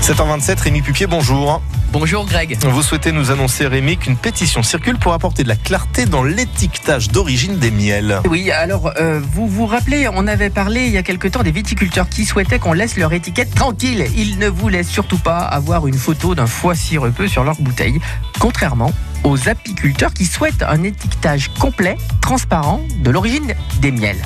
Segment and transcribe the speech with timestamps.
[0.00, 1.60] 7h27, Rémi Pupier, bonjour.
[1.92, 2.56] Bonjour Greg.
[2.62, 7.08] Vous souhaitez nous annoncer, Rémi, qu'une pétition circule pour apporter de la clarté dans l'étiquetage
[7.08, 8.20] d'origine des miels.
[8.28, 11.50] Oui, alors euh, vous vous rappelez, on avait parlé il y a quelque temps des
[11.50, 14.06] viticulteurs qui souhaitaient qu'on laisse leur étiquette tranquille.
[14.16, 18.00] Ils ne voulaient surtout pas avoir une photo d'un foie sirupeux sur leur bouteille,
[18.38, 18.92] contrairement
[19.24, 24.22] aux apiculteurs qui souhaitent un étiquetage complet, transparent de l'origine des miels.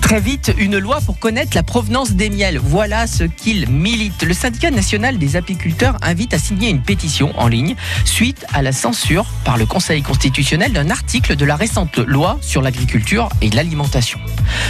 [0.00, 2.58] Très vite, une loi pour connaître la provenance des miels.
[2.58, 4.22] Voilà ce qu'il milite.
[4.22, 7.74] Le syndicat national des apiculteurs invite à signer une pétition en ligne
[8.04, 12.60] suite à la censure par le Conseil constitutionnel d'un article de la récente loi sur
[12.60, 14.20] l'agriculture et l'alimentation.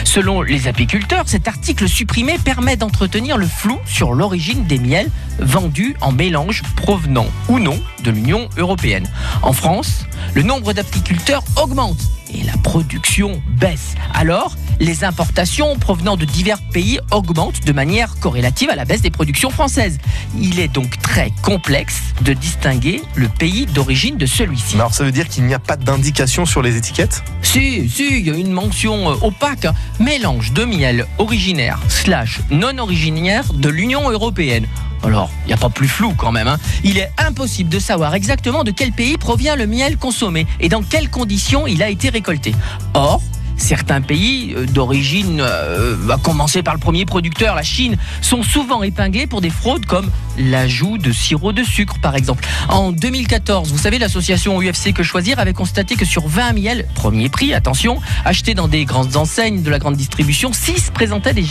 [0.05, 5.97] Selon les apiculteurs, cet article supprimé permet d'entretenir le flou sur l'origine des miels vendus
[6.01, 9.09] en mélange provenant ou non de l'Union européenne.
[9.43, 11.99] En France, le nombre d'apiculteurs augmente
[12.33, 13.95] et la production baisse.
[14.13, 19.11] Alors, les importations provenant de divers pays augmentent de manière corrélative à la baisse des
[19.11, 19.99] productions françaises.
[20.41, 24.77] Il est donc très complexe de distinguer le pays d'origine de celui-ci.
[24.77, 27.23] Alors ça veut dire qu'il n'y a pas d'indication sur les étiquettes?
[27.43, 29.67] Si, si, il y a une mention euh, opaque,
[30.01, 34.67] mélange de miel originaire slash non originaire de l'Union européenne.
[35.05, 36.49] Alors, il n'y a pas plus flou quand même.
[36.49, 36.59] Hein.
[36.83, 40.14] Il est impossible de savoir exactement de quel pays provient le miel consommé
[40.61, 42.55] et dans quelles conditions il a été récolté.
[42.95, 43.21] Or,
[43.57, 48.83] Certains pays euh, d'origine, euh, à commencer par le premier producteur, la Chine, sont souvent
[48.83, 52.45] épinglés pour des fraudes comme l'ajout de sirop de sucre, par exemple.
[52.69, 57.29] En 2014, vous savez, l'association UFC Que Choisir avait constaté que sur 20 miels, premier
[57.29, 61.47] prix, attention, achetés dans des grandes enseignes de la grande distribution, 6 présentaient des,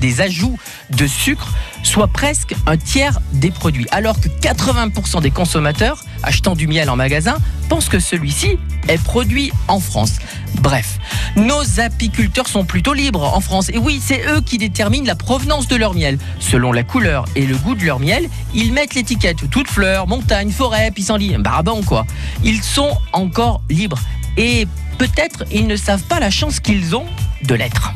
[0.00, 0.58] des ajouts
[0.90, 3.86] de sucre, soit presque un tiers des produits.
[3.90, 7.36] Alors que 80% des consommateurs achetant du miel en magasin
[7.68, 10.16] pensent que celui-ci est produit en France.
[10.60, 10.98] Bref,
[11.36, 13.70] nos apiculteurs sont plutôt libres en France.
[13.70, 16.18] Et oui, c'est eux qui déterminent la provenance de leur miel.
[16.40, 20.50] Selon la couleur et le goût de leur miel, ils mettent l'étiquette toute fleur, montagne,
[20.50, 22.06] forêt, pissenlit, baraban quoi.
[22.42, 24.00] Ils sont encore libres.
[24.36, 24.66] Et
[24.98, 27.06] peut-être ils ne savent pas la chance qu'ils ont
[27.44, 27.92] de l'être.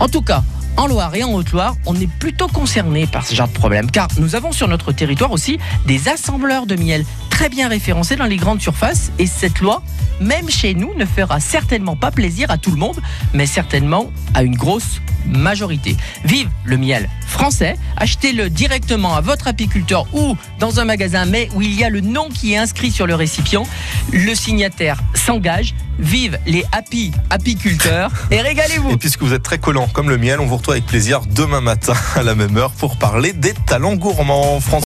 [0.00, 0.42] En tout cas,
[0.76, 4.08] en Loire et en Haute-Loire, on est plutôt concerné par ce genre de problème, car
[4.18, 7.04] nous avons sur notre territoire aussi des assembleurs de miel
[7.34, 9.82] très bien référencés dans les grandes surfaces, et cette loi,
[10.20, 13.00] même chez nous, ne fera certainement pas plaisir à tout le monde,
[13.32, 15.96] mais certainement à une grosse majorité.
[16.24, 21.62] Vive le miel français, achetez-le directement à votre apiculteur ou dans un magasin, mais où
[21.62, 23.66] il y a le nom qui est inscrit sur le récipient.
[24.12, 25.74] Le signataire s'engage.
[25.98, 28.90] Vive les happy apiculteurs et régalez-vous.
[28.90, 31.60] Et puisque vous êtes très collant comme le miel, on vous retrouve avec plaisir demain
[31.60, 34.58] matin à la même heure pour parler des talents gourmands.